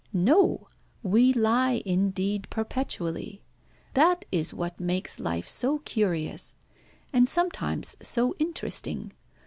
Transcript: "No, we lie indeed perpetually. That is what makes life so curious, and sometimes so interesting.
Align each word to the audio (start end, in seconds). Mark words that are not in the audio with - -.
"No, 0.13 0.65
we 1.03 1.31
lie 1.31 1.83
indeed 1.85 2.47
perpetually. 2.49 3.43
That 3.93 4.25
is 4.31 4.51
what 4.51 4.79
makes 4.79 5.19
life 5.19 5.47
so 5.47 5.77
curious, 5.85 6.55
and 7.13 7.29
sometimes 7.29 7.95
so 8.01 8.33
interesting. 8.39 9.11